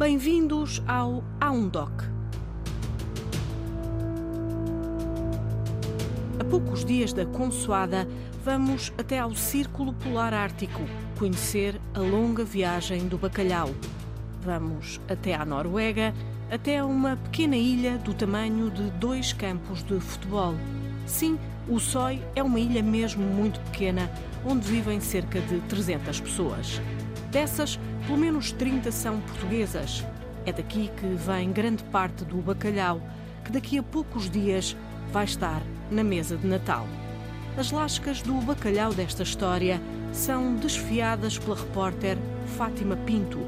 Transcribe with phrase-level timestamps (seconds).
[0.00, 1.90] Bem-vindos ao A1Doc.
[6.38, 8.08] A poucos dias da Consoada,
[8.42, 10.80] vamos até ao Círculo Polar Ártico
[11.18, 13.74] conhecer a longa viagem do bacalhau.
[14.40, 16.14] Vamos até à Noruega,
[16.50, 20.54] até uma pequena ilha do tamanho de dois campos de futebol.
[21.04, 21.38] Sim,
[21.68, 24.10] o Sói é uma ilha mesmo muito pequena,
[24.46, 26.80] onde vivem cerca de 300 pessoas.
[27.30, 30.04] Dessas, pelo menos 30 são portuguesas.
[30.46, 33.00] É daqui que vem grande parte do bacalhau,
[33.44, 34.76] que daqui a poucos dias
[35.12, 36.86] vai estar na mesa de Natal.
[37.56, 39.80] As lascas do bacalhau desta história
[40.12, 42.16] são desfiadas pela repórter
[42.56, 43.40] Fátima Pinto.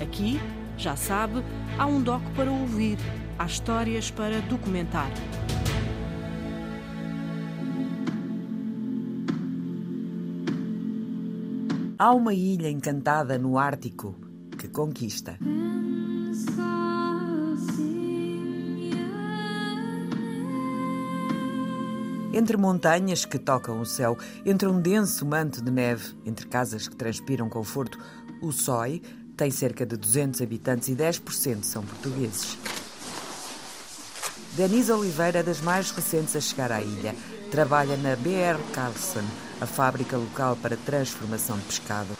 [0.00, 0.40] Aqui,
[0.76, 1.42] já sabe,
[1.76, 2.98] há um doc para ouvir,
[3.38, 5.10] há histórias para documentar.
[11.98, 14.14] Há uma ilha encantada no Ártico
[14.56, 15.36] que conquista.
[22.32, 26.94] Entre montanhas que tocam o céu, entre um denso manto de neve, entre casas que
[26.94, 27.98] transpiram conforto,
[28.40, 29.02] o Sói
[29.36, 32.56] tem cerca de 200 habitantes e 10% são portugueses.
[34.56, 37.16] Denise Oliveira é das mais recentes a chegar à ilha.
[37.50, 39.24] Trabalha na BR Carlson,
[39.60, 42.16] a fábrica local para transformação de pescado.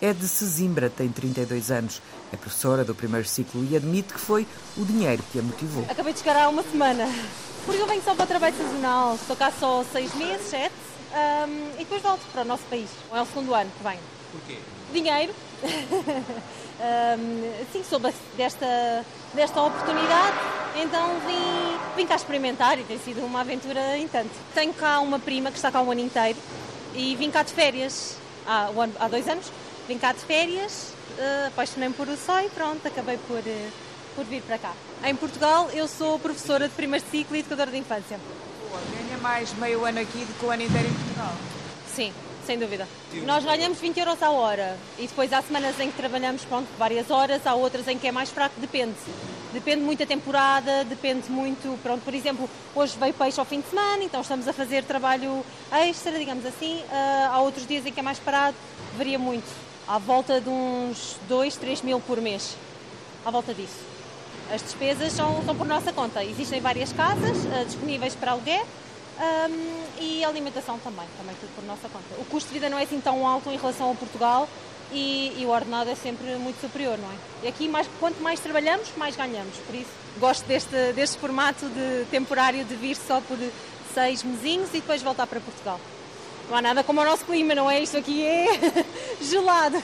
[0.00, 2.00] É de Sesimbra, tem 32 anos.
[2.32, 5.84] É professora do primeiro ciclo e admite que foi o dinheiro que a motivou.
[5.88, 7.06] Acabei de chegar há uma semana.
[7.64, 9.14] Porque eu venho só para trabalho sazonal.
[9.16, 10.74] Estou cá só seis meses, sete.
[11.10, 12.88] Um, e depois volto para o nosso país.
[13.12, 14.00] É o segundo ano que venho.
[14.30, 14.58] Porquê?
[14.92, 15.34] Dinheiro.
[16.80, 20.36] um, sim, soube desta, desta oportunidade,
[20.76, 24.30] então vim, vim cá experimentar e tem sido uma aventura em tanto.
[24.54, 26.38] Tenho cá uma prima que está cá um ano inteiro
[26.94, 28.16] e vim cá de férias
[28.46, 28.70] há,
[29.00, 29.50] há dois anos.
[29.88, 33.70] Vim cá de férias, uh, apaixonei-me por o SOI e pronto, acabei por, uh,
[34.14, 34.72] por vir para cá.
[35.02, 38.20] Em Portugal, eu sou professora de primeiro ciclo e educadora de infância.
[38.92, 41.32] Ganha mais meio ano aqui do que o ano inteiro em Portugal?
[41.92, 42.12] Sim,
[42.48, 42.88] sem dúvida.
[43.26, 47.10] Nós ganhamos 20 euros a hora e depois há semanas em que trabalhamos pronto, várias
[47.10, 48.94] horas, há outras em que é mais fraco, depende.
[49.52, 53.68] Depende muito da temporada, depende muito, pronto, por exemplo, hoje veio peixe ao fim de
[53.68, 56.76] semana, então estamos a fazer trabalho extra, digamos assim.
[56.76, 58.56] Uh, há outros dias em que é mais parado,
[58.96, 59.46] varia muito.
[59.86, 62.56] À volta de uns 2, 3 mil por mês.
[63.26, 63.78] À volta disso.
[64.50, 66.24] As despesas são, são por nossa conta.
[66.24, 68.64] Existem várias casas uh, disponíveis para aluguer
[69.18, 72.20] um, e alimentação também, também tudo por nossa conta.
[72.20, 74.48] O custo de vida não é assim tão alto em relação a Portugal
[74.92, 77.14] e, e o ordenado é sempre muito superior, não é?
[77.44, 79.56] E aqui, mais, quanto mais trabalhamos, mais ganhamos.
[79.66, 83.36] Por isso, gosto deste, deste formato de temporário de vir só por
[83.92, 85.80] seis mesinhos e depois voltar para Portugal.
[86.48, 87.80] Não há nada como o nosso clima, não é?
[87.82, 88.46] Isto aqui é
[89.20, 89.82] gelado.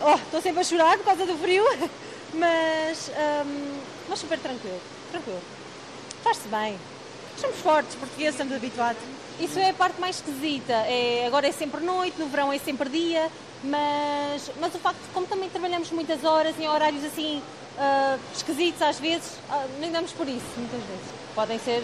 [0.00, 1.64] Oh, estou sempre a chorar por causa do frio,
[2.34, 3.10] mas,
[3.46, 4.80] um, mas super tranquilo,
[5.10, 5.40] tranquilo.
[6.22, 6.76] Faz-se bem.
[7.38, 9.02] Somos fortes, portugueses, estamos habituados.
[9.40, 10.72] Isso é a parte mais esquisita.
[10.72, 13.30] É, agora é sempre noite, no verão é sempre dia,
[13.64, 17.42] mas, mas o facto de como também trabalhamos muitas horas em horários assim
[17.78, 21.04] uh, esquisitos às vezes, uh, nem damos por isso, muitas vezes.
[21.34, 21.82] Podem ser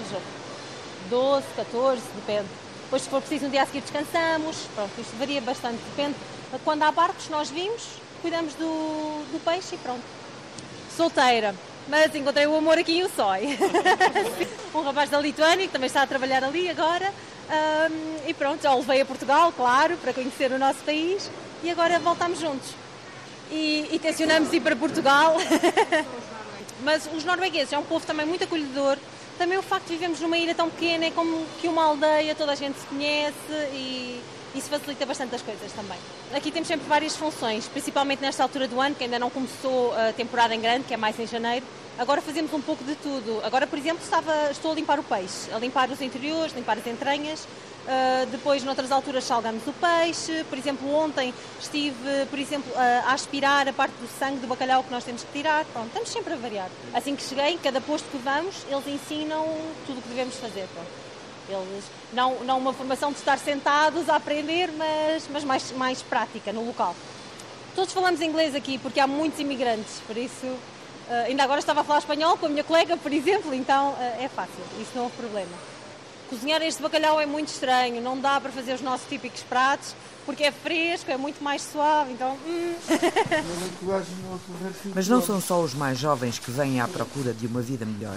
[1.09, 2.49] 12, 14, depende.
[2.85, 4.57] Depois, se for preciso, um dia a seguir descansamos.
[4.75, 6.17] Pronto, isto varia bastante, depende.
[6.65, 7.87] Quando há barcos, nós vimos,
[8.21, 10.03] cuidamos do, do peixe e pronto.
[10.97, 11.55] Solteira,
[11.91, 13.59] mas encontrei o amor aqui em Ussói.
[14.73, 17.13] um rapaz da Lituânia que também está a trabalhar ali agora.
[17.51, 21.29] Um, e pronto, já o levei a Portugal, claro, para conhecer o nosso país
[21.65, 22.71] e agora voltamos juntos.
[23.51, 25.35] E, e tencionamos ir para Portugal.
[26.85, 28.97] Mas os noruegueses é um povo também muito acolhedor.
[29.37, 32.53] Também o facto de vivemos numa ilha tão pequena é como que uma aldeia, toda
[32.53, 33.35] a gente se conhece
[33.73, 34.21] e
[34.55, 35.99] isso facilita bastante as coisas também.
[36.35, 40.13] Aqui temos sempre várias funções, principalmente nesta altura do ano, que ainda não começou a
[40.13, 41.65] temporada em grande, que é mais em janeiro.
[41.99, 43.41] Agora fazemos um pouco de tudo.
[43.45, 46.87] Agora, por exemplo, estava, estou a limpar o peixe, a limpar os interiores, limpar as
[46.87, 47.47] entranhas.
[47.81, 50.45] Uh, depois, noutras alturas, salgamos o peixe.
[50.45, 54.91] Por exemplo, ontem estive, por exemplo, a aspirar a parte do sangue do bacalhau que
[54.91, 55.65] nós temos que tirar.
[55.67, 56.71] Pronto, estamos sempre a variar.
[56.95, 59.47] Assim que cheguei, cada posto que vamos, eles ensinam
[59.87, 60.67] tudo o que devemos fazer.
[60.73, 61.10] Pronto.
[61.49, 66.53] Eles, não, não uma formação de estar sentados a aprender, mas, mas mais, mais prática
[66.53, 66.95] no local.
[67.75, 71.85] Todos falamos inglês aqui porque há muitos imigrantes, por isso uh, ainda agora estava a
[71.85, 75.07] falar espanhol com a minha colega, por exemplo, então uh, é fácil, isso não é
[75.07, 75.53] um problema.
[76.29, 79.95] Cozinhar este bacalhau é muito estranho, não dá para fazer os nossos típicos pratos
[80.31, 82.37] porque é fresco, é muito mais suave, então.
[82.47, 82.75] Hum.
[84.95, 88.17] Mas não são só os mais jovens que vêm à procura de uma vida melhor.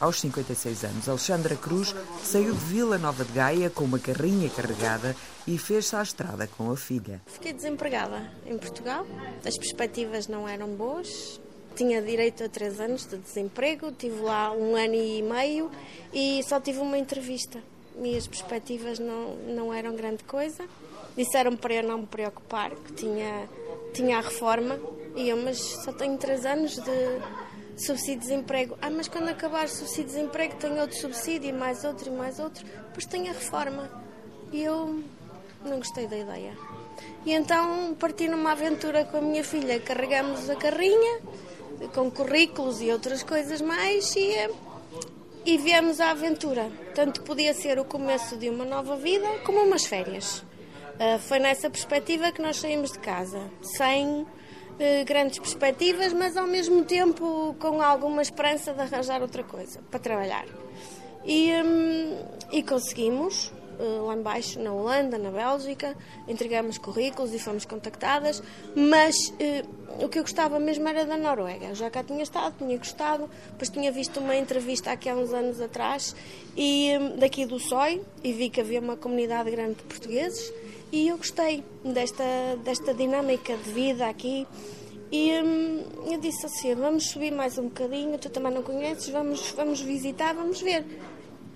[0.00, 1.94] Aos 56 anos, Alexandra Cruz
[2.24, 5.14] saiu de Vila Nova de Gaia com uma carrinha carregada
[5.46, 7.20] e fez-se à estrada com a filha.
[7.26, 9.06] Fiquei desempregada em Portugal,
[9.44, 11.38] as perspectivas não eram boas.
[11.76, 15.70] Tinha direito a três anos de desemprego, tive lá um ano e meio
[16.14, 17.62] e só tive uma entrevista.
[18.02, 20.64] E as perspectivas não, não eram grande coisa.
[21.14, 23.46] Disseram para eu não me preocupar, que tinha,
[23.92, 24.80] tinha a reforma.
[25.14, 27.20] E eu, mas só tenho três anos de,
[27.86, 28.78] subsídio de desemprego.
[28.80, 32.16] Ah, mas quando acabar o subsídio de desemprego tenho outro subsídio e mais outro e
[32.16, 32.64] mais outro.
[32.64, 33.90] Depois tenho a reforma.
[34.52, 35.02] E eu
[35.64, 36.56] não gostei da ideia.
[37.24, 39.78] E então parti numa aventura com a minha filha.
[39.80, 41.20] Carregamos a carrinha
[41.94, 44.50] com currículos e outras coisas mais e,
[45.44, 46.70] e viemos à aventura.
[46.94, 50.44] Tanto podia ser o começo de uma nova vida como umas férias.
[51.00, 54.26] Uh, foi nessa perspectiva que nós saímos de casa, sem
[55.06, 60.46] grandes perspectivas, mas ao mesmo tempo com alguma esperança de arranjar outra coisa para trabalhar.
[61.24, 62.16] E, hum,
[62.50, 65.94] e conseguimos, uh, lá embaixo, na Holanda, na Bélgica,
[66.26, 68.42] entregamos currículos e fomos contactadas,
[68.74, 71.66] mas uh, o que eu gostava mesmo era da Noruega.
[71.66, 75.32] Eu já cá tinha estado, tinha gostado, depois tinha visto uma entrevista aqui há uns
[75.32, 76.16] anos atrás,
[76.56, 80.52] e um, daqui do SOI, e vi que havia uma comunidade grande de portugueses,
[80.92, 82.24] e eu gostei desta,
[82.64, 84.46] desta dinâmica de vida aqui.
[85.12, 89.50] E hum, eu disse assim: vamos subir mais um bocadinho, tu também não conheces, vamos,
[89.52, 90.84] vamos visitar, vamos ver.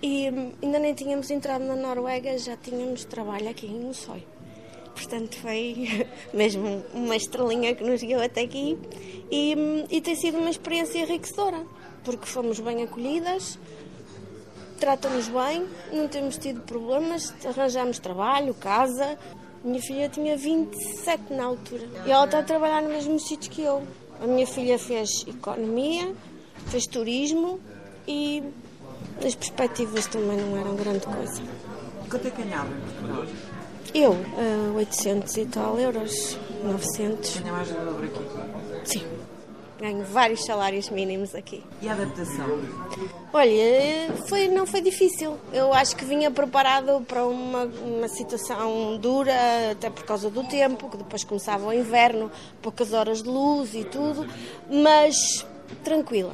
[0.01, 4.25] E hum, ainda nem tínhamos entrado na Noruega, já tínhamos trabalho aqui no SOI.
[4.93, 8.77] Portanto, foi mesmo uma estrelinha que nos guiou até aqui
[9.31, 11.65] e, hum, e tem sido uma experiência enriquecedora,
[12.03, 13.59] porque fomos bem acolhidas,
[14.79, 19.17] tratam-nos bem, não temos tido problemas, arranjamos trabalho, casa.
[19.63, 23.61] Minha filha tinha 27 na altura e ela está a trabalhar no mesmo sítio que
[23.63, 23.81] eu.
[24.21, 26.13] A minha filha fez economia,
[26.67, 27.59] fez turismo
[28.07, 28.43] e
[29.25, 31.41] as perspectivas também não eram grande coisa.
[32.09, 33.25] Quanto é que ganhava em Portugal?
[33.93, 37.37] Eu, uh, 800 e tal euros, 900.
[37.39, 38.89] Ganha mais do dobro aqui?
[38.89, 39.14] Sim
[39.79, 41.63] ganho vários salários mínimos aqui.
[41.81, 42.59] E a adaptação?
[43.33, 45.37] Olha, foi, não foi difícil.
[45.51, 49.33] Eu acho que vinha preparado para uma, uma situação dura,
[49.71, 52.31] até por causa do tempo, que depois começava o inverno,
[52.61, 54.25] poucas horas de luz e tudo,
[54.69, 55.45] mas
[55.83, 56.33] tranquila.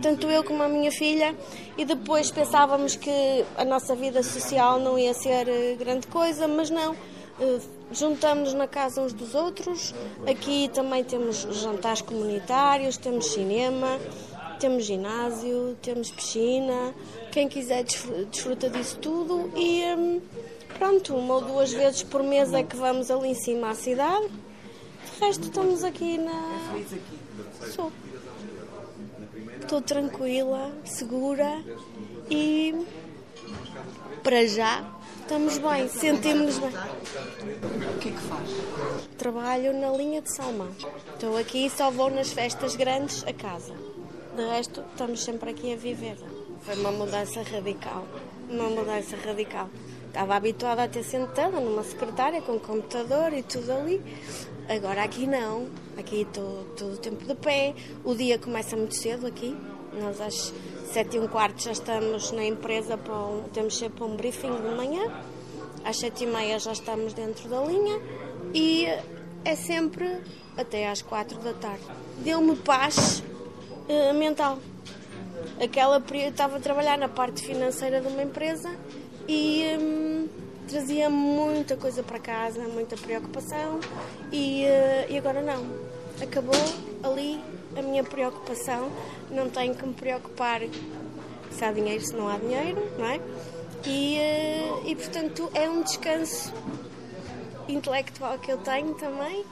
[0.00, 1.34] Tanto eu como a minha filha,
[1.76, 6.70] e depois pensávamos que a nossa vida social não ia ser eh, grande coisa, mas
[6.70, 6.94] não
[7.40, 9.94] eh, juntamos-nos na casa uns dos outros.
[10.26, 13.98] Aqui também temos jantares comunitários, temos cinema,
[14.60, 16.94] temos ginásio, temos piscina.
[17.30, 20.20] Quem quiser desfruta disso tudo e hum,
[20.78, 24.28] pronto, uma ou duas vezes por mês é que vamos ali em cima à cidade.
[24.28, 26.78] De resto estamos aqui na.
[27.74, 27.92] Sou.
[29.60, 31.62] Estou tranquila, segura
[32.30, 32.74] e
[34.22, 34.84] para já
[35.32, 36.68] Estamos bem, sentimos-nos bem.
[36.68, 38.50] O que é que faz?
[39.16, 40.68] Trabalho na linha de salmão.
[41.14, 43.72] Estou aqui e só vou nas festas grandes a casa.
[44.36, 46.18] De resto, estamos sempre aqui a viver.
[46.60, 48.06] Foi uma mudança radical.
[48.50, 49.70] Uma mudança radical.
[50.06, 54.02] Estava habituada a ter sentada numa secretária com computador e tudo ali.
[54.68, 55.66] Agora aqui não.
[55.96, 57.74] Aqui estou todo o tempo de pé.
[58.04, 59.56] O dia começa muito cedo aqui.
[59.98, 60.52] Nós às
[60.92, 64.76] sete e um quarto já estamos na empresa, para um, temos sempre um briefing de
[64.76, 65.10] manhã.
[65.82, 67.98] Às sete e meia já estamos dentro da linha
[68.52, 68.86] e
[69.42, 70.18] é sempre
[70.54, 71.82] até às quatro da tarde.
[72.18, 73.22] Deu-me paz
[73.88, 74.58] uh, mental.
[75.58, 78.70] Aquela eu estava a trabalhar na parte financeira de uma empresa
[79.26, 80.28] e um,
[80.68, 83.80] trazia muita coisa para casa, muita preocupação
[84.30, 85.81] e, uh, e agora não.
[86.22, 86.54] Acabou
[87.02, 87.42] ali
[87.76, 88.90] a minha preocupação,
[89.30, 90.60] não tenho que me preocupar
[91.50, 93.20] se há dinheiro, se não há dinheiro, não é?
[93.84, 96.52] E, eh, e portanto é um descanso
[97.68, 99.44] intelectual que eu tenho também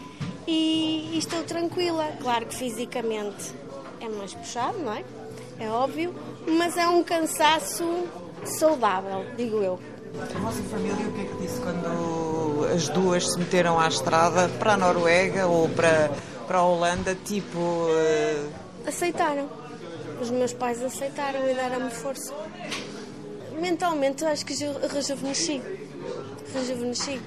[0.46, 2.12] e, e estou tranquila.
[2.20, 3.52] Claro que fisicamente
[4.00, 5.04] é mais puxado, não é?
[5.58, 6.14] É óbvio,
[6.46, 7.84] mas é um cansaço
[8.44, 9.78] saudável, digo eu.
[10.18, 14.48] A vossa família o que é que disse quando as duas se meteram à estrada
[14.58, 16.10] para a Noruega ou para
[16.50, 17.60] para a Holanda, tipo.
[17.60, 18.52] Uh...
[18.84, 19.48] Aceitaram.
[20.20, 22.34] Os meus pais aceitaram e deram-me força.
[23.60, 24.54] Mentalmente, acho que
[24.92, 25.62] rejuvenesci.
[26.52, 27.20] Rejuvenesci.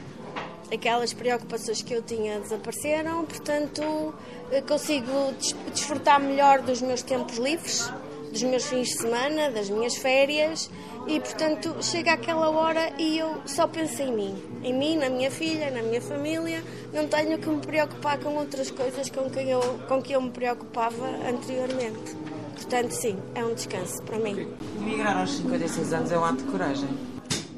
[0.73, 4.13] Aquelas preocupações que eu tinha desapareceram, portanto,
[4.67, 5.33] consigo
[5.71, 7.89] desfrutar melhor dos meus tempos livres,
[8.33, 10.69] dos meus fins de semana, das minhas férias
[11.07, 14.43] e, portanto, chega aquela hora e eu só penso em mim.
[14.63, 16.63] Em mim, na minha filha, na minha família.
[16.91, 20.31] Não tenho que me preocupar com outras coisas com que eu, com que eu me
[20.31, 22.15] preocupava anteriormente.
[22.55, 24.47] portanto, sim, é um descanso para mim.
[24.81, 26.89] Emigrar aos 56 anos é um ato de coragem.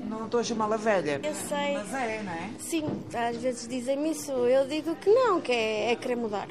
[0.10, 1.22] Não estou a chamá-la velha.
[1.24, 1.74] Eu sei.
[1.74, 2.50] Mas é, não é?
[2.60, 4.32] Sim, às vezes dizem-me isso.
[4.32, 6.50] Eu digo que não, que é, é querer mudar.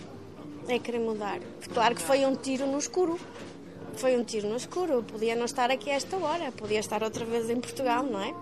[0.67, 1.41] É querer mudar.
[1.75, 3.19] Claro que foi um tiro no escuro.
[3.97, 4.93] Foi um tiro no escuro.
[4.93, 6.53] Eu podia não estar aqui a esta hora.
[6.53, 8.35] Podia estar outra vez em Portugal, não é?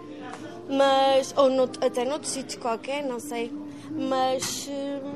[0.68, 3.52] Mas, ou no, até noutro sítio qualquer, não sei.
[3.90, 5.12] Mas hum,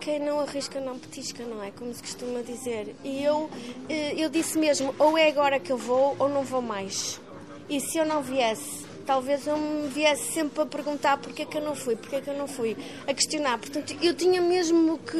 [0.00, 1.70] quem não arrisca não petisca, não é?
[1.70, 2.94] Como se costuma dizer.
[3.04, 3.50] E eu,
[3.88, 7.20] eh, eu disse mesmo, ou é agora que eu vou ou não vou mais.
[7.68, 11.56] E se eu não viesse, talvez eu me viesse sempre a perguntar porque é que
[11.56, 12.76] eu não fui, porque é que eu não fui,
[13.06, 13.58] a questionar.
[13.58, 15.18] Portanto, eu tinha mesmo que.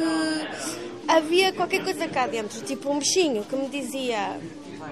[1.09, 4.39] Havia qualquer coisa cá dentro, tipo um bichinho que me dizia: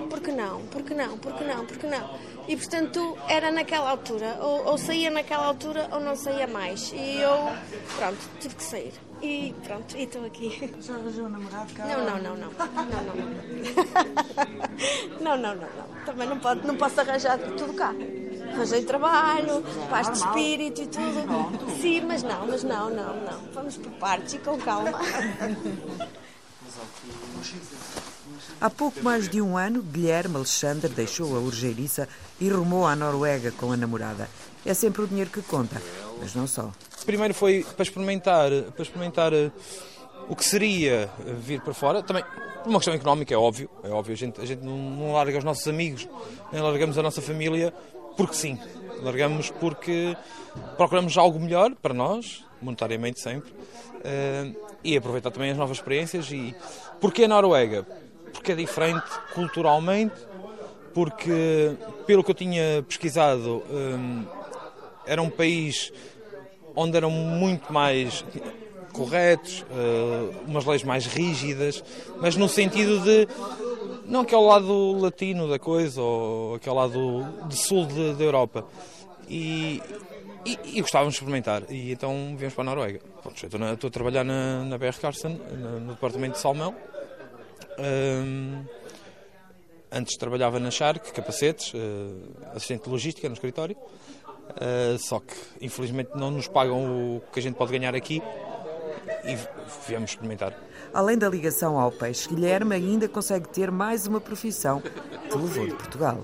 [0.09, 2.09] por que não, por que não, por que não, por que não.
[2.47, 6.91] E portanto era naquela altura, ou, ou saía naquela altura ou não saía mais.
[6.91, 7.37] E eu,
[7.97, 8.93] pronto, tive que sair.
[9.21, 10.73] E pronto, e estou aqui.
[10.81, 11.85] Já arranjou um namorado cá?
[11.85, 12.51] Não, não, não, não.
[12.87, 13.37] Não, não, não.
[15.21, 16.05] Não, não, não, não.
[16.05, 17.93] Também não, pode, não posso arranjar tudo cá.
[18.57, 21.79] Arranjei trabalho, paz de espírito e tudo.
[21.79, 23.39] Sim, mas não, mas não, não, não.
[23.53, 24.89] Vamos por partes e com calma.
[28.59, 32.09] Há pouco mais de um ano, Guilherme Alexandre deixou a Urgeiriça
[32.41, 34.27] e rumou à Noruega com a namorada.
[34.65, 35.79] É sempre o dinheiro que conta,
[36.19, 36.71] mas não só.
[37.05, 39.51] Primeiro foi para experimentar, para experimentar eh,
[40.27, 41.07] o que seria
[41.39, 42.01] vir para fora.
[42.01, 42.23] Também,
[42.63, 43.69] por uma questão económica, é óbvio.
[43.83, 46.07] É óbvio, a gente, a gente não, não larga os nossos amigos,
[46.51, 47.71] nem largamos a nossa família
[48.17, 48.59] porque sim.
[49.01, 50.17] Largamos porque
[50.75, 53.53] procuramos algo melhor para nós, monetariamente sempre,
[54.03, 54.51] eh,
[54.83, 56.31] e aproveitar também as novas experiências.
[56.31, 56.55] E
[56.99, 57.85] porquê a Noruega?
[58.33, 60.15] Porque é diferente culturalmente,
[60.93, 61.75] porque,
[62.07, 65.93] pelo que eu tinha pesquisado, eh, era um país
[66.75, 68.23] onde eram muito mais
[68.93, 71.83] corretos, uh, umas leis mais rígidas,
[72.19, 73.27] mas no sentido de
[74.07, 78.65] não aquele lado latino da coisa ou aquele lado de sul da Europa.
[79.29, 79.81] E,
[80.45, 81.63] e, e, gostávamos de experimentar.
[81.69, 83.01] E então viemos para a Noruega.
[83.21, 86.73] Pronto, estou, na, estou, a trabalhar na, na BR Carson, no, no departamento de salmão.
[87.77, 88.63] Um,
[89.91, 91.77] antes trabalhava na Shark, capacetes, uh,
[92.55, 93.75] assistente de logística no escritório.
[93.75, 98.21] Uh, só que infelizmente não nos pagam o que a gente pode ganhar aqui
[99.27, 99.37] e
[99.87, 100.53] viemos experimentar.
[100.93, 105.73] Além da ligação ao peixe, Guilherme ainda consegue ter mais uma profissão que levou de
[105.73, 106.23] Portugal.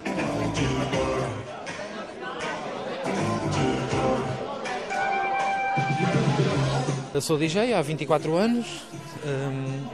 [7.13, 8.81] Eu sou DJ há 24 anos
[9.24, 9.88] um,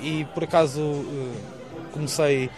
[0.00, 1.36] e por acaso uh,
[1.92, 2.50] comecei.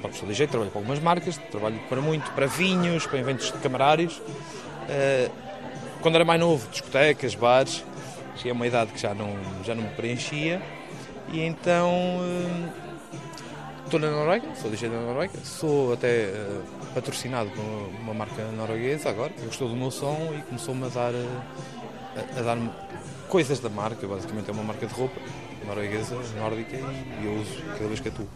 [0.00, 3.58] Bom, sou DJ, trabalho com algumas marcas, trabalho para muito, para vinhos, para eventos de
[3.58, 4.18] camarários.
[4.18, 5.30] Uh,
[6.00, 7.84] quando era mais novo, discotecas, bares,
[8.36, 9.34] cheguei a uma idade que já não,
[9.64, 10.62] já não me preenchia
[11.32, 12.68] e então hum,
[13.84, 16.62] estou na Noruega, sou DJ da Noruega, sou até uh,
[16.94, 17.62] patrocinado por
[18.00, 21.42] uma marca norueguesa agora, gostou do meu som e começou-me a dar, uh,
[22.36, 22.58] a, a dar
[23.28, 25.20] coisas da marca, basicamente é uma marca de roupa
[25.66, 28.28] norueguesa, nórdica e eu uso cada vez que atuo.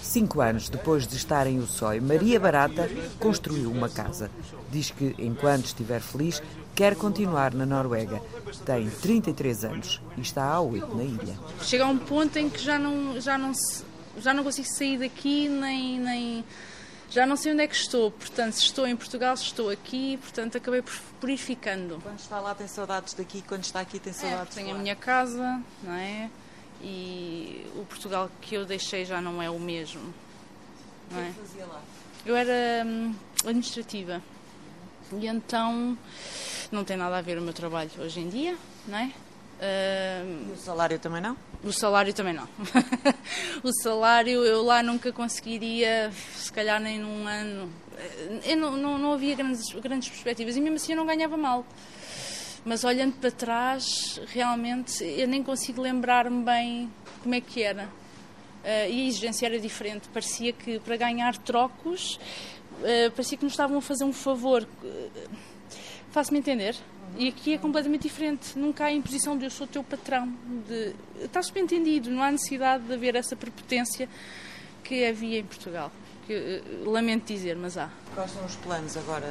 [0.00, 2.88] Cinco anos depois de estar em Ussói, Maria Barata
[3.18, 4.30] construiu uma casa.
[4.70, 6.42] Diz que, enquanto estiver feliz,
[6.74, 8.22] quer continuar na Noruega.
[8.64, 11.38] Tem 33 anos e está há oito na ilha.
[11.62, 13.52] Chega a um ponto em que já não, já não,
[14.18, 16.44] já não consigo sair daqui, nem, nem
[17.12, 18.10] já não sei onde é que estou.
[18.10, 22.00] Portanto, se estou em Portugal, se estou aqui, portanto, acabei por, por ir ficando.
[22.02, 24.96] Quando está lá, tem saudades daqui, quando está aqui, tem saudades é, Tenho a minha
[24.96, 26.30] casa, não é?
[26.82, 30.02] E o Portugal que eu deixei já não é o mesmo.
[31.10, 31.28] Não é?
[31.30, 31.82] O que é fazia lá?
[32.24, 33.14] Eu era hum,
[33.44, 34.22] administrativa.
[35.20, 35.96] E então
[36.70, 39.12] não tem nada a ver o meu trabalho hoje em dia, não é?
[39.62, 41.36] Uh, e o salário também não?
[41.62, 42.48] O salário também não.
[43.62, 47.70] o salário eu lá nunca conseguiria, se calhar nem num ano.
[48.44, 51.64] Eu não, não, não havia grandes, grandes perspectivas e mesmo assim eu não ganhava mal.
[52.64, 56.92] Mas olhando para trás, realmente eu nem consigo lembrar-me bem
[57.22, 57.84] como é que era.
[57.84, 60.08] Uh, e a exigência era diferente.
[60.08, 62.18] Parecia que para ganhar trocos,
[62.80, 64.66] uh, parecia que nos estavam a fazer um favor.
[64.82, 65.10] Uh,
[66.10, 66.76] Faço-me entender?
[67.16, 68.58] E aqui é completamente diferente.
[68.58, 70.28] Nunca há imposição de eu sou teu patrão.
[70.68, 70.94] De...
[71.20, 74.08] Está subentendido, não há necessidade de haver essa prepotência
[74.84, 75.90] que havia em Portugal.
[76.26, 77.90] Que, uh, lamento dizer, mas há.
[78.14, 79.26] Quais são os planos agora?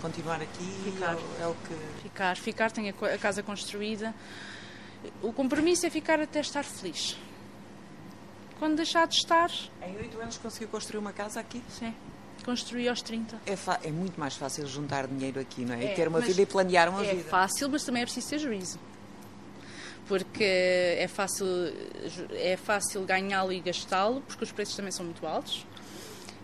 [0.00, 0.64] Continuar aqui?
[0.84, 1.16] Ficar.
[1.40, 2.02] É o que...
[2.02, 4.14] Ficar, ficar, tenho a casa construída.
[5.22, 7.16] O compromisso é ficar até estar feliz.
[8.58, 9.50] Quando deixar de estar.
[9.82, 11.62] Em oito anos conseguiu construir uma casa aqui?
[11.70, 11.94] Sim.
[12.50, 13.40] Construí aos 30.
[13.46, 15.84] É, é, muito mais fácil juntar dinheiro aqui, não é?
[15.84, 17.20] é e ter uma vida e planear uma é vida.
[17.20, 18.76] É fácil, mas também é preciso ter juízo.
[20.08, 21.46] porque é fácil,
[22.32, 25.64] é fácil ganhá-lo e gastá-lo, porque os preços também são muito altos.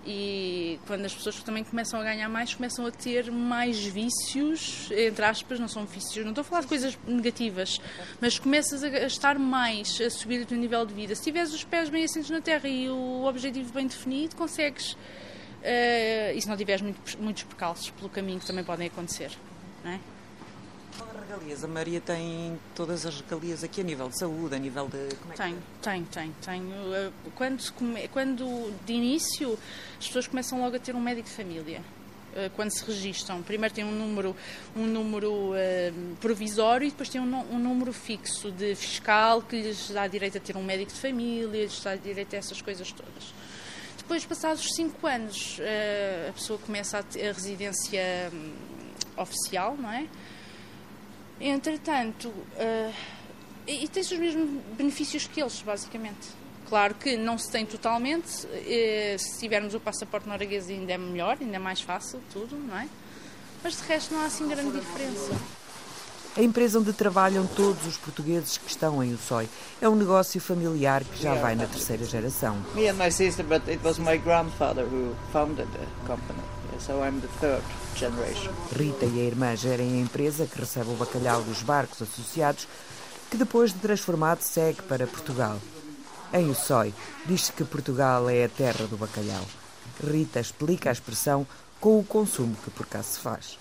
[0.06, 5.24] E quando as pessoas também começam a ganhar mais, começam a ter mais vícios, entre
[5.24, 7.80] aspas, não são vícios, não estou a falar de coisas negativas,
[8.20, 11.16] mas começas a gastar mais, a subir o teu nível de vida.
[11.16, 14.96] Se tiveres os pés bem assentos na terra e o objetivo bem definido, consegues.
[15.66, 19.32] Uh, e se não tiveres muito, muitos percalços pelo caminho que também podem acontecer.
[19.84, 20.00] Não é?
[21.26, 21.64] regalias?
[21.64, 25.14] A Maria tem todas as regalias aqui a nível de saúde, a nível de.
[25.16, 26.62] Como é tem, tem, tem, tem.
[27.34, 27.62] Quando,
[28.12, 29.58] quando de início
[29.98, 31.82] as pessoas começam logo a ter um médico de família
[32.34, 33.42] eh, quando se registram.
[33.42, 34.36] Primeiro tem um número,
[34.76, 35.52] um número
[36.20, 40.40] provisório e depois tem um, um, número fixo de fiscal que lhes dá direito a
[40.40, 43.34] ter um médico de família, lhes dá direito a essas coisas todas.
[44.06, 49.90] Depois, passados cinco anos, uh, a pessoa começa a, ter a residência um, oficial, não
[49.90, 50.06] é?
[51.40, 52.94] Entretanto, uh,
[53.66, 56.28] e, tens os mesmos benefícios que eles, basicamente.
[56.68, 61.36] Claro que não se tem totalmente, uh, se tivermos o passaporte norueguês ainda é melhor,
[61.40, 62.86] ainda é mais fácil, tudo, não é?
[63.60, 65.34] Mas de resto não há assim grande diferença.
[66.36, 69.48] A empresa onde trabalham todos os portugueses que estão em Ussói
[69.80, 72.62] é um negócio familiar que já vai na terceira geração.
[72.74, 76.42] Me and my sister, but it was my grandfather who founded the company.
[76.78, 77.62] So I'm the third
[77.96, 78.52] generation.
[78.70, 82.68] Rita e a irmã gerem a empresa que recebe o bacalhau dos barcos associados,
[83.30, 85.58] que depois de transformado segue para Portugal.
[86.34, 86.92] Em Ussói,
[87.24, 89.42] diz-se que Portugal é a terra do bacalhau.
[90.06, 91.46] Rita explica a expressão
[91.80, 93.58] com o consumo que por cá se faz.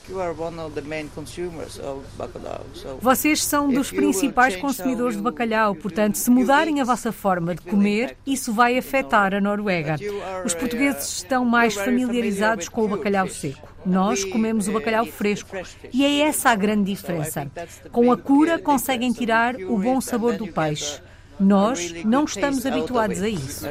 [3.01, 8.17] Vocês são dos principais consumidores de bacalhau, portanto, se mudarem a vossa forma de comer,
[8.25, 9.97] isso vai afetar a Noruega.
[10.45, 13.75] Os portugueses estão mais familiarizados com o bacalhau seco.
[13.85, 15.55] Nós comemos o bacalhau fresco
[15.93, 17.51] e é essa a grande diferença.
[17.91, 20.99] Com a cura conseguem tirar o bom sabor do peixe.
[21.39, 23.65] Nós não estamos habituados a isso.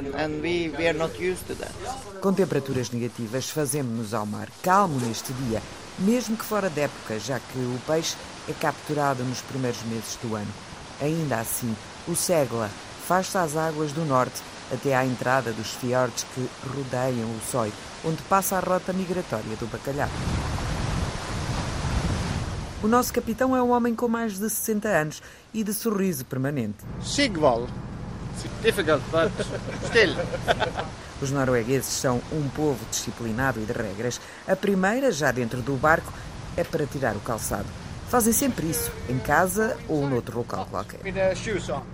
[2.20, 5.62] Com temperaturas negativas, fazemos-nos ao mar calmo neste dia,
[5.98, 8.16] mesmo que fora de época, já que o peixe
[8.48, 10.52] é capturado nos primeiros meses do ano.
[11.00, 11.74] Ainda assim,
[12.06, 12.70] o Segla
[13.06, 14.40] faz-se às águas do norte
[14.72, 17.72] até à entrada dos fiordes que rodeiam o Sói,
[18.04, 20.08] onde passa a rota migratória do bacalhau.
[22.84, 25.22] O nosso capitão é um homem com mais de 60 anos
[25.54, 26.84] e de sorriso permanente.
[27.02, 27.72] Sigvald.
[28.62, 29.32] Difficult, but
[29.86, 30.14] still.
[31.22, 34.20] Os noruegueses são um povo disciplinado e de regras.
[34.46, 36.12] A primeira, já dentro do barco,
[36.58, 37.64] é para tirar o calçado.
[38.10, 41.00] Fazem sempre isso, em casa ou noutro local qualquer.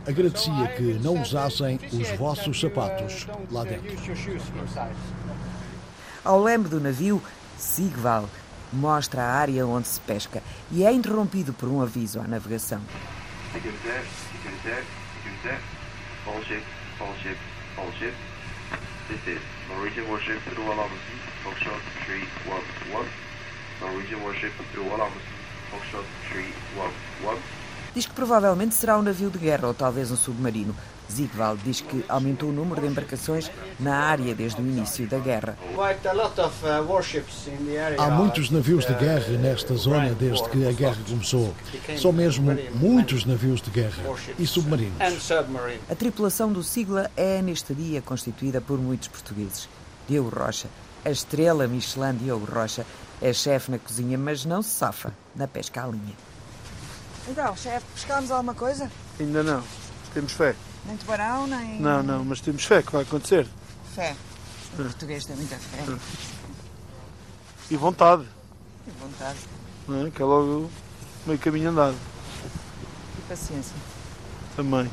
[0.04, 3.96] Agradecia que não usassem os vossos sapatos lá dentro.
[6.24, 7.22] Ao leme do navio,
[7.56, 8.28] Sigval
[8.72, 12.80] mostra a área onde se pesca e é interrompido por um aviso à navegação.
[19.70, 23.08] Norwegian warship through Alamasi, Foxtrot 311.
[23.80, 25.32] Norwegian warship through Alamasi,
[25.70, 27.42] Foxtrot 311.
[27.94, 30.74] Diz que provavelmente será um navio de guerra ou talvez um submarino.
[31.10, 35.56] Ziegwald diz que aumentou o número de embarcações na área desde o início da guerra.
[35.74, 35.80] Uh,
[37.98, 41.54] Há muitos navios de guerra nesta zona desde que a guerra começou.
[42.00, 44.02] São mesmo muitos navios de guerra
[44.38, 44.96] e submarinos.
[45.88, 49.68] A tripulação do Sigla é, neste dia, constituída por muitos portugueses.
[50.08, 50.68] Diogo Rocha,
[51.04, 52.86] a estrela Michelin Diogo Rocha,
[53.22, 56.14] é chefe na cozinha, mas não se safa na pesca à linha.
[57.28, 58.90] Então, chefe, pescámos alguma coisa?
[59.18, 59.62] Ainda não.
[60.14, 60.54] Temos fé.
[60.90, 61.80] Nem tubarão, nem.
[61.80, 63.46] Não, não, mas temos fé que vai acontecer.
[63.94, 64.16] Fé.
[64.72, 65.84] O português tem muita fé.
[67.70, 68.26] E vontade.
[68.88, 69.38] E vontade.
[69.86, 70.10] Não é?
[70.10, 70.68] Que é logo
[71.26, 71.96] meio caminho andado.
[73.18, 73.76] E paciência.
[74.56, 74.90] Também.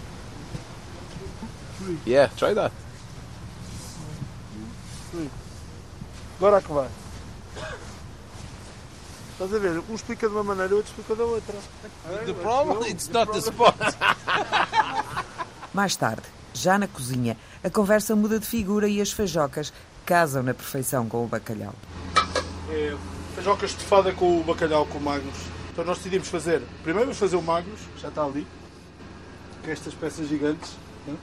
[2.06, 2.72] Yeah, try that.
[6.38, 6.90] Agora é que vai.
[9.32, 9.82] Estás a ver?
[9.90, 11.56] Um explica de uma maneira, o outro explica da outra.
[12.24, 13.76] The problem it's not the spot.
[15.78, 16.24] Mais tarde,
[16.56, 19.72] já na cozinha, a conversa muda de figura e as feijocas
[20.08, 21.76] casam na perfeição com o bacalhau.
[22.68, 22.98] É,
[23.36, 25.38] feijocas de fada com o bacalhau com o Magnus.
[25.72, 28.48] Então nós decidimos fazer, primeiro vamos fazer o Magnus, já está ali,
[29.64, 30.72] com estas peças gigantes.
[31.06, 31.16] Né?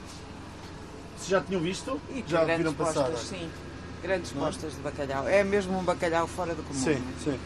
[1.17, 1.99] Vocês já tinham visto?
[2.11, 3.11] E já viram passar?
[3.17, 3.49] Sim,
[4.01, 4.41] grandes Não?
[4.41, 5.27] postas de bacalhau.
[5.27, 6.79] É mesmo um bacalhau fora do comum.
[6.79, 7.37] Sim, sim.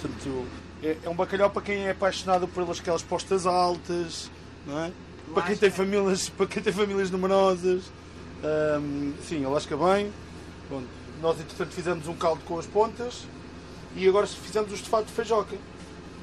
[0.00, 0.44] Portanto,
[0.82, 4.28] é, é um bacalhau para quem é apaixonado pelas aquelas postas altas,
[4.66, 4.90] não é?
[5.34, 7.84] Para quem tem famílias, para quem tem famílias numerosas.
[8.44, 10.12] Um, sim, lasca bem.
[10.70, 10.82] Bom,
[11.20, 13.24] nós entretanto fizemos um caldo com as pontas
[13.94, 15.56] e agora fizemos o estofado de feijoca.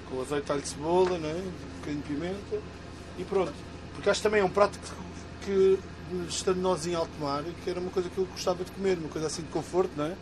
[0.09, 1.33] Com azeite, alho cebola, né?
[1.33, 2.61] um bocadinho de pimenta.
[3.17, 3.53] e pronto.
[3.93, 4.79] Porque acho que também é um prato
[5.41, 8.71] que, que estando nós em alto mar, que era uma coisa que eu gostava de
[8.71, 10.15] comer, uma coisa assim de conforto, não é?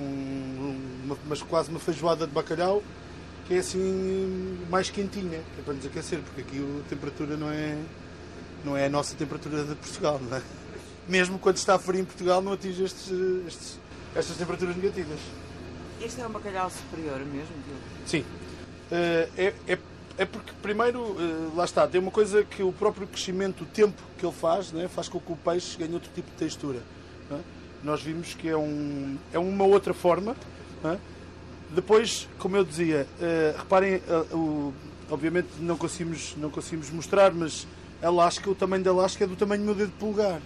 [0.00, 2.82] Um, uma, mas quase uma feijoada de bacalhau
[3.46, 7.50] que é assim mais quentinha, que é para nos aquecer, porque aqui a temperatura não
[7.50, 7.76] é,
[8.64, 10.42] não é a nossa temperatura de Portugal, não é?
[11.08, 13.10] Mesmo quando está frio em Portugal não atinge estes,
[13.46, 13.78] estes,
[14.14, 15.18] estas temperaturas negativas.
[16.00, 17.54] Este é um bacalhau superior mesmo,
[18.06, 18.20] Sim.
[18.90, 19.78] Uh, é, é,
[20.18, 24.00] é, porque, primeiro, uh, lá está, tem uma coisa que o próprio crescimento, o tempo
[24.18, 26.80] que ele faz, né, faz com que o peixe ganhe outro tipo de textura.
[27.30, 27.38] É?
[27.82, 30.36] Nós vimos que é, um, é uma outra forma.
[30.84, 30.98] É?
[31.70, 34.00] Depois, como eu dizia, uh, reparem,
[35.10, 37.66] obviamente não conseguimos, não conseguimos mostrar, mas
[38.04, 40.40] a lasca, o tamanho da lasca é do tamanho do meu dedo polegar.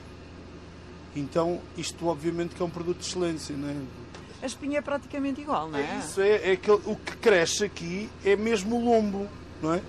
[1.16, 3.74] Então, isto obviamente que é um produto de excelência, não é?
[4.40, 5.82] A espinha é praticamente igual, não é?
[5.82, 9.26] é isso, é, é que, o que cresce aqui é mesmo o lombo,
[9.60, 9.82] não é?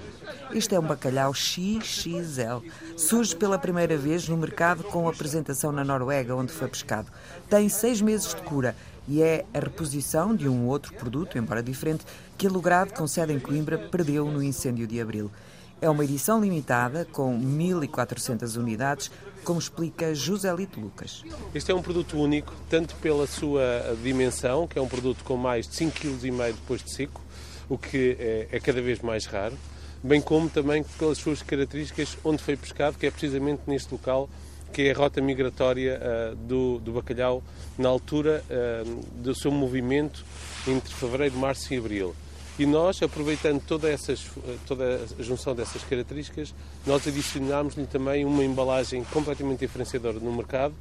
[0.52, 2.66] Este é um bacalhau XXL.
[2.98, 7.12] Surge pela primeira vez no mercado com apresentação na Noruega, onde foi pescado.
[7.48, 8.76] Tem seis meses de cura
[9.08, 12.06] e é a reposição de um outro produto, embora diferente,
[12.38, 15.32] que a Logrado, com sede em Coimbra, perdeu no incêndio de abril.
[15.82, 19.10] É uma edição limitada, com 1.400 unidades,
[19.46, 21.24] como explica José Lito Lucas.
[21.56, 25.70] Este é um produto único, tanto pela sua dimensão, que é um produto com mais
[25.70, 27.22] de 5,5 kg depois de seco,
[27.70, 29.58] o que é, é cada vez mais raro,
[30.04, 34.30] bem como também pelas suas características onde foi pescado, que é precisamente neste local
[34.72, 37.44] que é a rota migratória uh, do, do, bacalhau
[37.76, 40.24] na altura uh, do seu movimento
[40.68, 42.16] entre fevereiro, março e abril.
[42.60, 44.28] E nós, aproveitando toda, essas,
[44.68, 46.54] toda a junção dessas características,
[46.86, 50.74] nós adicionámos-lhe também uma embalagem completamente diferenciadora no mercado,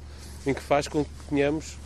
[0.45, 1.77] em que faz com que tenhamos,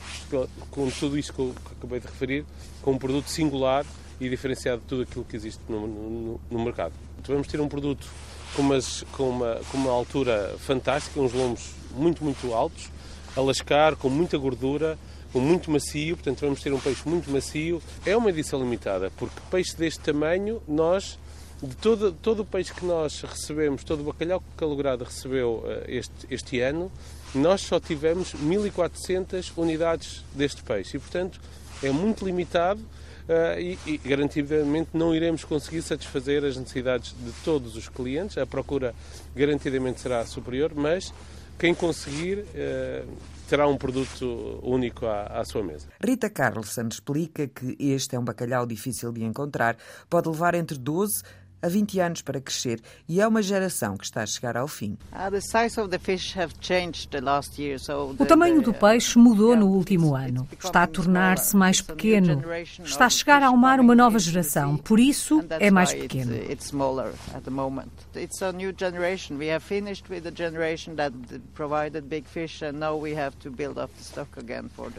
[0.72, 2.44] com tudo isto que acabei de referir,
[2.82, 3.86] com um produto singular
[4.20, 6.94] e diferenciado de tudo aquilo que existe no, no, no mercado.
[7.20, 8.08] Então, vamos ter um produto
[8.56, 12.90] com, umas, com, uma, com uma altura fantástica, uns lombos muito, muito altos,
[13.38, 14.98] a lascar, com muita gordura,
[15.40, 17.82] muito macio, portanto vamos ter um peixe muito macio.
[18.06, 21.18] É uma edição limitada, porque peixe deste tamanho, nós,
[21.62, 25.64] de todo, todo o peixe que nós recebemos, todo o bacalhau que a Lograda recebeu
[25.66, 26.92] uh, este, este ano,
[27.34, 31.40] nós só tivemos 1400 unidades deste peixe e, portanto,
[31.82, 37.76] é muito limitado uh, e, e garantidamente não iremos conseguir satisfazer as necessidades de todos
[37.76, 38.38] os clientes.
[38.38, 38.94] A procura
[39.36, 41.14] garantidamente será superior, mas
[41.58, 43.08] quem conseguir uh,
[43.48, 45.88] terá um produto único à, à, sua mesa.
[46.04, 49.78] Rita Carlson explica que este é um bacalhau difícil de encontrar,
[50.10, 51.24] pode levar entre 12
[51.64, 54.98] a 20 anos para crescer e é uma geração que está a chegar ao fim.
[55.12, 55.30] Ah,
[58.20, 60.46] o tamanho do peixe mudou no último ano.
[60.62, 62.44] Está a tornar-se mais pequeno.
[62.84, 66.34] Está a chegar ao mar uma nova geração, por isso é mais pequeno.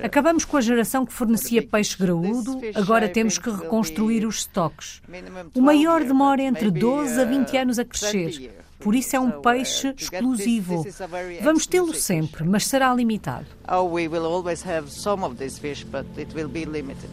[0.03, 5.03] Acabamos com a geração que fornecia peixe graúdo, agora temos que reconstruir os estoques.
[5.55, 8.55] O maior demora entre entre 12 a 20 anos a crescer.
[8.79, 10.85] Por isso é um peixe exclusivo.
[11.43, 13.47] Vamos tê-lo sempre, mas será limitado.
[13.69, 17.11] Oh, we will always have some of this fish, but it will be limited.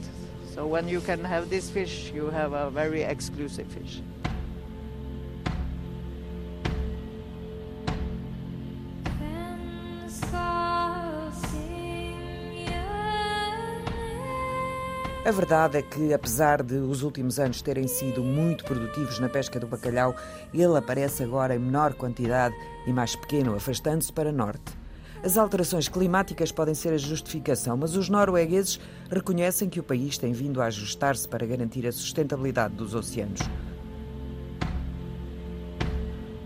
[0.54, 4.02] So when you can have this fish, you have a very exclusive fish.
[15.24, 19.60] A verdade é que, apesar de os últimos anos terem sido muito produtivos na pesca
[19.60, 20.16] do bacalhau,
[20.52, 22.56] ele aparece agora em menor quantidade
[22.88, 24.74] e mais pequeno, afastando-se para norte.
[25.24, 28.80] As alterações climáticas podem ser a justificação, mas os noruegueses
[29.12, 33.42] reconhecem que o país tem vindo a ajustar-se para garantir a sustentabilidade dos oceanos.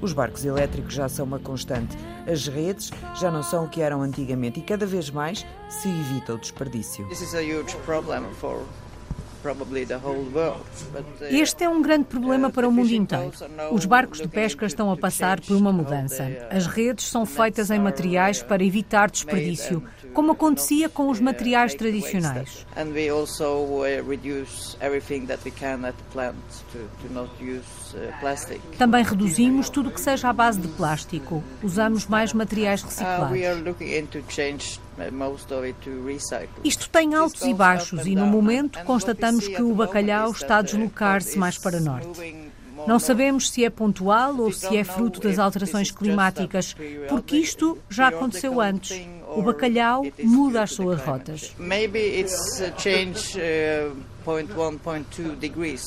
[0.05, 1.97] Os barcos elétricos já são uma constante.
[2.31, 6.35] As redes já não são o que eram antigamente e cada vez mais se evita
[6.35, 7.07] o desperdício.
[7.07, 8.61] This is a huge problem for
[11.29, 13.31] este é um grande problema para o mundo inteiro.
[13.71, 16.23] Os barcos de pesca estão a passar por uma mudança.
[16.23, 21.75] Uh, As redes são feitas em materiais para evitar desperdício, como acontecia com os materiais
[21.75, 22.65] tradicionais.
[28.77, 31.43] Também reduzimos tudo o que seja à base de plástico.
[31.61, 33.37] Usamos mais materiais uh, reciclados.
[36.63, 41.37] Isto tem altos e baixos e, no momento, constatamos que o bacalhau está a deslocar-se
[41.37, 42.44] mais para norte.
[42.87, 46.75] Não sabemos se é pontual ou se é fruto das alterações climáticas,
[47.09, 49.01] porque isto já aconteceu antes.
[49.35, 51.53] O bacalhau muda as suas rotas.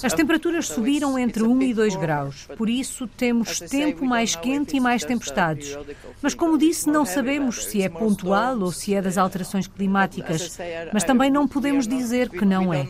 [0.05, 4.81] As temperaturas subiram entre 1 e 2 graus, por isso temos tempo mais quente e
[4.81, 5.77] mais tempestades.
[6.23, 10.57] Mas, como disse, não sabemos se é pontual ou se é das alterações climáticas,
[10.93, 12.87] mas também não podemos dizer que não é.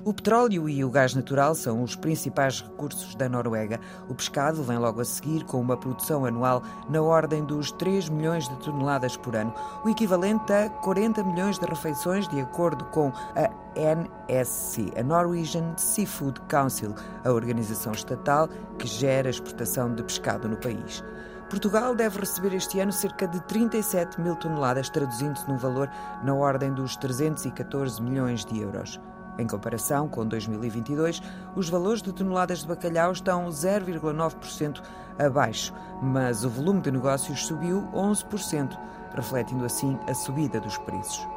[0.04, 3.80] O petróleo e o gás natural são os principais recursos da Noruega.
[4.08, 8.48] O pescado vem logo a seguir, com uma produção anual na ordem dos 3 milhões
[8.48, 13.50] de toneladas por ano, o equivalente a 40 milhões de refeições, de acordo com a
[13.74, 16.94] NSC, a Norwegian Seafood Council,
[17.24, 18.48] a organização estatal
[18.78, 21.02] que gera a exportação de pescado no país.
[21.52, 25.86] Portugal deve receber este ano cerca de 37 mil toneladas, traduzindo-se num valor
[26.24, 28.98] na ordem dos 314 milhões de euros.
[29.38, 31.20] Em comparação com 2022,
[31.54, 34.80] os valores de toneladas de bacalhau estão 0,9%
[35.18, 38.74] abaixo, mas o volume de negócios subiu 11%,
[39.14, 41.28] refletindo assim a subida dos preços.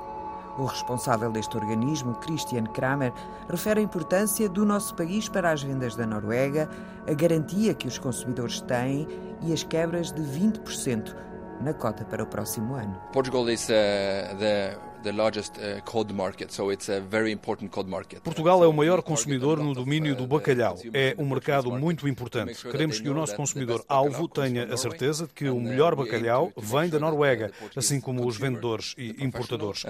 [0.58, 3.12] O responsável deste organismo, Christian Kramer,
[3.50, 6.70] refere a importância do nosso país para as vendas da Noruega,
[7.08, 9.08] a garantia que os consumidores têm
[9.41, 11.15] e as quebras de 20%
[11.62, 13.00] na cota para o próximo ano.
[13.12, 14.78] Portugal is uh, the
[18.22, 20.78] Portugal é o maior consumidor no domínio do bacalhau.
[20.94, 22.62] É um mercado muito importante.
[22.62, 27.00] Queremos que o nosso consumidor-alvo tenha a certeza de que o melhor bacalhau vem da
[27.00, 29.84] Noruega, assim como os vendedores e importadores.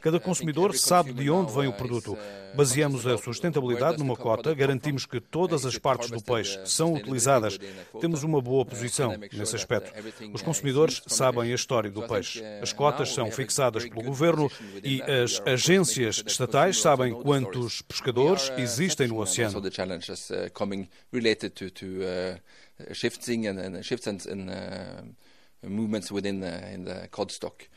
[0.00, 2.16] Cada consumidor sabe de onde vem o produto.
[2.54, 7.58] Baseamos a sustentabilidade numa cota, garantimos que todas as partes do peixe são utilizadas.
[8.00, 9.92] Temos uma boa posição nesse aspecto.
[10.32, 12.42] Os consumidores sabem a história do peixe.
[12.62, 14.50] As cotas são fixadas pelo governo
[14.82, 19.60] e as agências estatais sabem quantos pescadores existem no oceano.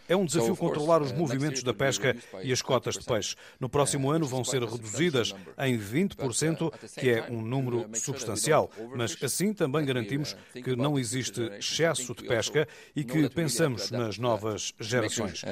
[0.08, 3.36] É um desafio controlar os uh, movimentos da pesca e as cotas de peixe.
[3.60, 8.72] No próximo uh, ano vão ser reduzidas em 20%, uh, que é um número substancial,
[8.96, 14.74] mas assim também garantimos que não existe excesso de pesca e que pensamos nas novas
[14.80, 15.44] gerações.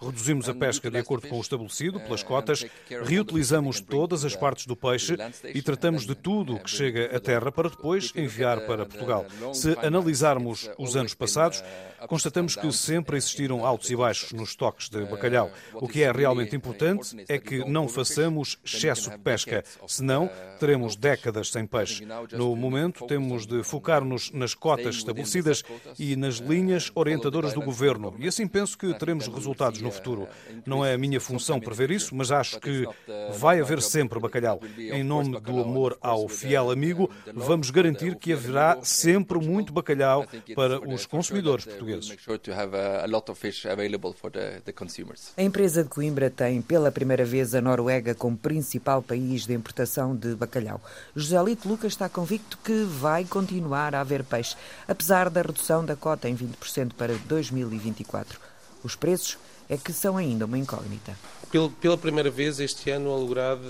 [0.00, 2.66] Reduzimos a pesca de acordo com o estabelecido pelas cotas,
[3.04, 5.16] reutilizamos todas as partes do peixe
[5.54, 9.26] e tratamos de tudo que chega à terra para depois enviar para Portugal.
[9.52, 11.62] Se analisarmos os anos passados,
[12.06, 15.50] constatamos que sempre existiram altos e baixos nos estoques de bacalhau.
[15.74, 21.50] O que é realmente importante é que não façamos excesso de pesca, senão teremos décadas
[21.50, 22.06] sem peixe.
[22.32, 25.62] No momento, temos de focar-nos nas cotas estabelecidas
[25.98, 30.28] e nas linhas orientadoras do governo, e assim penso que teremos resultados no futuro.
[30.66, 32.86] Não é a minha função prever isso, mas acho que
[33.34, 34.60] vai haver sempre bacalhau.
[34.78, 40.61] Em nome do amor ao fiel amigo, vamos garantir que haverá sempre muito bacalhau para
[40.86, 42.14] os consumidores portugueses.
[45.36, 50.14] A empresa de Coimbra tem pela primeira vez a Noruega como principal país de importação
[50.14, 50.80] de bacalhau.
[51.14, 55.96] José Lito Lucas está convicto que vai continuar a haver peixe, apesar da redução da
[55.96, 58.38] cota em 20% para 2024.
[58.82, 61.16] Os preços é que são ainda uma incógnita.
[61.80, 63.62] Pela primeira vez este ano, a Lograde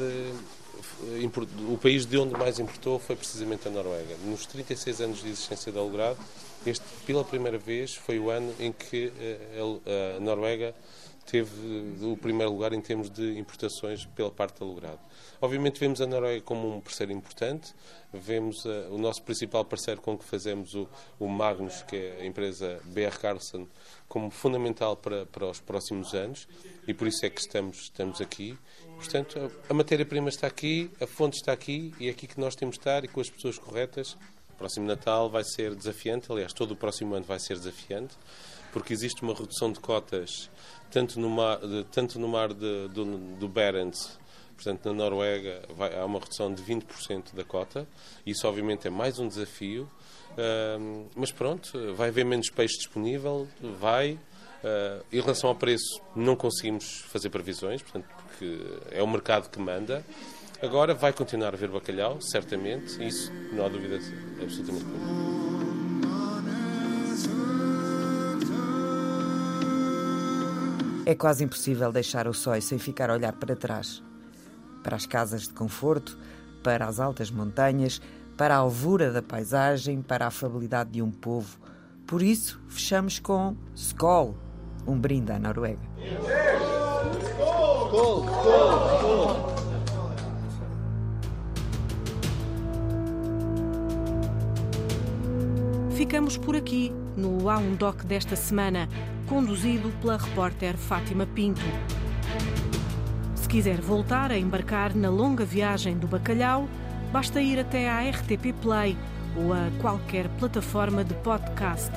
[1.68, 4.16] o país de onde mais importou foi precisamente a Noruega.
[4.24, 6.18] Nos 36 anos de existência da Algrado,
[6.66, 10.74] este, pela primeira vez, foi o ano em que eh, a Noruega
[11.26, 11.50] teve
[12.02, 14.98] o primeiro lugar em termos de importações pela parte da Logrado.
[15.40, 17.74] Obviamente vemos a Noruega como um parceiro importante,
[18.12, 22.26] vemos uh, o nosso principal parceiro com que fazemos o, o, Magnus, que é a
[22.26, 23.66] empresa BR Carlson,
[24.08, 26.46] como fundamental para, para os próximos anos
[26.86, 28.58] e por isso é que estamos, estamos aqui.
[28.96, 32.74] Portanto, a matéria-prima está aqui, a fonte está aqui e é aqui que nós temos
[32.74, 34.16] de estar e com as pessoas corretas.
[34.54, 38.14] O próximo Natal vai ser desafiante, aliás, todo o próximo ano vai ser desafiante,
[38.72, 40.50] porque existe uma redução de cotas
[40.90, 41.58] tanto no mar,
[41.90, 44.18] tanto no mar de, do, do Barents
[44.62, 47.84] Portanto, na Noruega vai, há uma redução de 20% da cota.
[48.24, 49.90] Isso, obviamente, é mais um desafio.
[50.32, 53.48] Uh, mas pronto, vai haver menos peixe disponível,
[53.80, 54.12] vai.
[54.12, 58.60] Uh, em relação ao preço, não conseguimos fazer previsões, portanto, porque
[58.92, 60.04] é o mercado que manda.
[60.62, 63.98] Agora vai continuar a haver bacalhau, certamente, isso não há dúvida
[64.40, 65.32] absolutamente nenhuma.
[71.04, 74.02] É quase impossível deixar o sói sem ficar a olhar para trás
[74.82, 76.18] para as casas de conforto,
[76.62, 78.00] para as altas montanhas,
[78.36, 81.58] para a alvura da paisagem, para a afabilidade de um povo.
[82.06, 84.36] Por isso, fechamos com Skol,
[84.86, 85.88] um brinde à Noruega.
[87.22, 89.41] Skol, skol, skol.
[95.96, 98.88] Ficamos por aqui no Há um Doc desta semana,
[99.28, 101.60] conduzido pela repórter Fátima Pinto.
[103.34, 106.66] Se quiser voltar a embarcar na longa viagem do bacalhau,
[107.12, 108.96] basta ir até à RTP Play
[109.36, 111.90] ou a qualquer plataforma de podcast.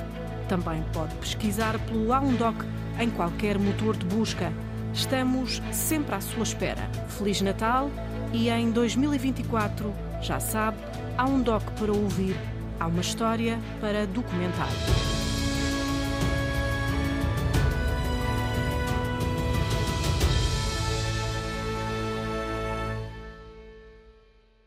[0.46, 2.62] Também pode pesquisar pelo Há um Doc
[3.00, 4.52] em qualquer motor de busca.
[4.92, 6.88] Estamos sempre à sua espera.
[7.08, 7.90] Feliz Natal
[8.32, 10.76] e em 2024, já sabe,
[11.16, 12.36] há um doc para ouvir,
[12.78, 14.68] há uma história para documentar.